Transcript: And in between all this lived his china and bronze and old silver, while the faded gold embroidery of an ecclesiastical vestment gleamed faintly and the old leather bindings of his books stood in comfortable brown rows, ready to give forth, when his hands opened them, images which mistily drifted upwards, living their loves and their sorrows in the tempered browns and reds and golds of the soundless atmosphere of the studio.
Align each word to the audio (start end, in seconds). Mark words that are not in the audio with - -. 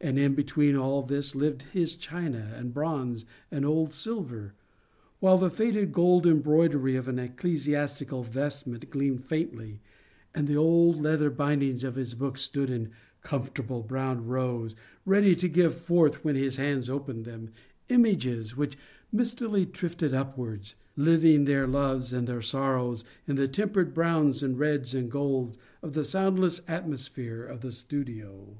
And 0.00 0.20
in 0.20 0.36
between 0.36 0.76
all 0.76 1.02
this 1.02 1.34
lived 1.34 1.62
his 1.72 1.96
china 1.96 2.52
and 2.56 2.72
bronze 2.72 3.24
and 3.50 3.64
old 3.64 3.92
silver, 3.92 4.54
while 5.18 5.36
the 5.36 5.50
faded 5.50 5.90
gold 5.90 6.28
embroidery 6.28 6.94
of 6.94 7.08
an 7.08 7.18
ecclesiastical 7.18 8.22
vestment 8.22 8.88
gleamed 8.88 9.24
faintly 9.24 9.80
and 10.32 10.46
the 10.46 10.56
old 10.56 11.02
leather 11.02 11.28
bindings 11.28 11.82
of 11.82 11.96
his 11.96 12.14
books 12.14 12.42
stood 12.42 12.70
in 12.70 12.92
comfortable 13.20 13.82
brown 13.82 14.26
rows, 14.28 14.76
ready 15.04 15.34
to 15.34 15.48
give 15.48 15.74
forth, 15.74 16.22
when 16.24 16.36
his 16.36 16.54
hands 16.54 16.88
opened 16.88 17.24
them, 17.24 17.50
images 17.88 18.56
which 18.56 18.78
mistily 19.10 19.64
drifted 19.64 20.14
upwards, 20.14 20.76
living 20.94 21.46
their 21.46 21.66
loves 21.66 22.12
and 22.12 22.28
their 22.28 22.42
sorrows 22.42 23.02
in 23.26 23.34
the 23.34 23.48
tempered 23.48 23.92
browns 23.92 24.40
and 24.40 24.56
reds 24.56 24.94
and 24.94 25.10
golds 25.10 25.58
of 25.82 25.94
the 25.94 26.04
soundless 26.04 26.60
atmosphere 26.68 27.42
of 27.44 27.60
the 27.62 27.72
studio. 27.72 28.56